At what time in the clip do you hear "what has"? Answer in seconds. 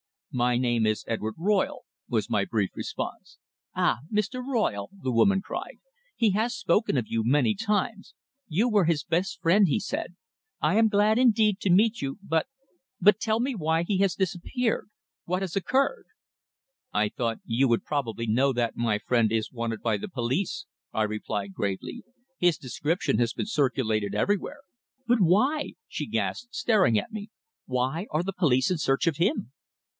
15.25-15.55